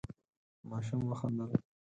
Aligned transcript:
ماشوم 0.69 1.01
وخندل. 1.09 1.51